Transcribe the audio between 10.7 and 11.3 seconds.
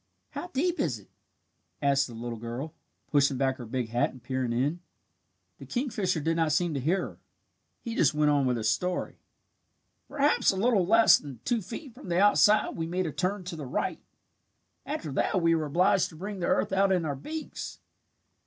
less